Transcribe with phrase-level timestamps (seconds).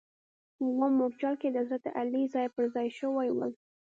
[0.55, 3.51] په اووم مورچل کې د حضرت علي ځاې پر ځا ې شوي ول.